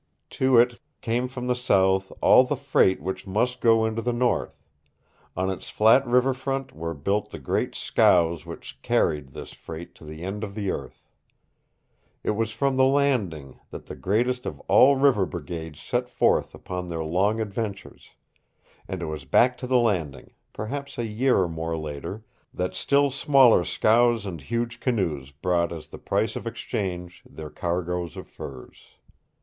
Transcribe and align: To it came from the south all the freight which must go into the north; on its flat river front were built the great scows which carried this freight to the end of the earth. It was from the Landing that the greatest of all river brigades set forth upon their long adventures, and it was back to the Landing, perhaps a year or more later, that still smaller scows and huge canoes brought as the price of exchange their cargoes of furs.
To 0.31 0.57
it 0.57 0.79
came 1.01 1.27
from 1.27 1.45
the 1.45 1.53
south 1.55 2.11
all 2.21 2.43
the 2.43 2.55
freight 2.55 3.03
which 3.03 3.27
must 3.27 3.61
go 3.61 3.85
into 3.85 4.01
the 4.01 4.11
north; 4.11 4.65
on 5.37 5.51
its 5.51 5.69
flat 5.69 6.07
river 6.07 6.33
front 6.33 6.75
were 6.75 6.95
built 6.95 7.29
the 7.29 7.37
great 7.37 7.75
scows 7.75 8.43
which 8.43 8.81
carried 8.81 9.27
this 9.33 9.53
freight 9.53 9.93
to 9.93 10.03
the 10.03 10.23
end 10.23 10.43
of 10.43 10.55
the 10.55 10.71
earth. 10.71 11.07
It 12.23 12.31
was 12.31 12.49
from 12.51 12.77
the 12.77 12.83
Landing 12.83 13.59
that 13.69 13.85
the 13.85 13.95
greatest 13.95 14.47
of 14.47 14.59
all 14.61 14.95
river 14.95 15.27
brigades 15.27 15.79
set 15.79 16.09
forth 16.09 16.55
upon 16.55 16.87
their 16.87 17.03
long 17.03 17.39
adventures, 17.39 18.09
and 18.87 19.03
it 19.03 19.05
was 19.05 19.23
back 19.23 19.55
to 19.59 19.67
the 19.67 19.77
Landing, 19.77 20.31
perhaps 20.51 20.97
a 20.97 21.05
year 21.05 21.37
or 21.43 21.47
more 21.47 21.77
later, 21.77 22.25
that 22.55 22.73
still 22.73 23.11
smaller 23.11 23.63
scows 23.63 24.25
and 24.25 24.41
huge 24.41 24.79
canoes 24.79 25.31
brought 25.31 25.71
as 25.71 25.89
the 25.89 25.99
price 25.99 26.35
of 26.35 26.47
exchange 26.47 27.21
their 27.29 27.51
cargoes 27.51 28.17
of 28.17 28.27
furs. 28.27 28.81